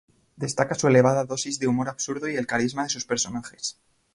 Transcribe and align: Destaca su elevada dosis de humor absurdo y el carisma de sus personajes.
Destaca 0.35 0.73
su 0.73 0.87
elevada 0.87 1.25
dosis 1.25 1.59
de 1.59 1.67
humor 1.67 1.87
absurdo 1.87 2.27
y 2.27 2.35
el 2.35 2.47
carisma 2.47 2.81
de 2.81 2.89
sus 2.89 3.05
personajes. 3.05 3.77